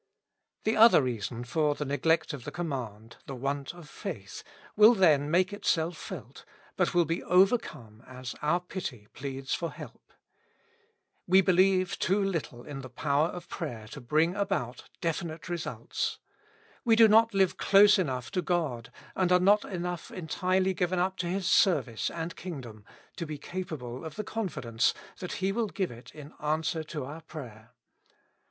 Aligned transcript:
The 0.63 0.75
other 0.75 1.03
reason 1.03 1.43
for 1.43 1.75
the 1.75 1.85
neglect 1.85 2.33
of 2.33 2.43
the 2.43 2.49
command, 2.51 3.17
the 3.27 3.35
want 3.35 3.71
of 3.75 3.87
faith, 3.87 4.43
will 4.75 4.95
then 4.95 5.29
make 5.29 5.53
itself 5.53 5.95
felt, 5.95 6.43
but 6.75 6.95
will 6.95 7.05
be 7.05 7.21
overcome 7.21 8.01
as 8.07 8.33
our 8.41 8.59
pity 8.59 9.07
pleads 9.13 9.53
for 9.53 9.69
help. 9.71 10.11
We 11.27 11.41
believe 11.41 11.99
too 11.99 12.19
little 12.23 12.63
in 12.63 12.81
the 12.81 12.89
power 12.89 13.27
of 13.27 13.47
prayer 13.47 13.87
to 13.89 14.01
bring 14.01 14.33
about 14.35 14.89
definite 15.01 15.47
results. 15.47 16.17
We 16.83 16.95
do 16.95 17.07
not 17.07 17.35
live 17.35 17.57
close 17.57 17.99
enough 17.99 18.31
to 18.31 18.41
God, 18.41 18.91
and 19.15 19.31
are 19.31 19.39
not 19.39 19.65
enough 19.65 20.09
entirely 20.09 20.73
given 20.73 20.97
up 20.97 21.15
to 21.17 21.27
His 21.27 21.45
service 21.45 22.09
and 22.09 22.35
Kingdom, 22.35 22.85
to 23.17 23.27
be 23.27 23.37
capable 23.37 24.03
of 24.03 24.15
the 24.15 24.23
confidence 24.23 24.95
that 25.19 25.33
He 25.33 25.51
will 25.51 25.67
give 25.67 25.91
it 25.91 26.09
in 26.15 26.33
answer 26.41 26.83
to 26.85 27.05
our 27.05 27.21
prayer. 27.21 27.73